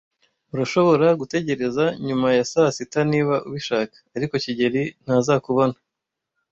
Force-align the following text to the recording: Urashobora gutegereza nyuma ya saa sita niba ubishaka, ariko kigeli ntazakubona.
Urashobora 0.53 1.07
gutegereza 1.19 1.85
nyuma 2.05 2.27
ya 2.37 2.45
saa 2.51 2.71
sita 2.77 3.01
niba 3.11 3.35
ubishaka, 3.47 3.95
ariko 4.17 4.33
kigeli 4.43 4.81
ntazakubona. 5.03 5.75